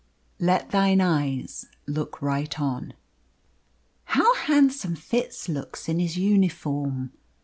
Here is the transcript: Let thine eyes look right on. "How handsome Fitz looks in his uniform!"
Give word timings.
Let 0.39 0.71
thine 0.71 0.99
eyes 0.99 1.67
look 1.85 2.23
right 2.23 2.59
on. 2.59 2.95
"How 4.05 4.33
handsome 4.33 4.95
Fitz 4.95 5.47
looks 5.47 5.87
in 5.87 5.99
his 5.99 6.17
uniform!" 6.17 7.11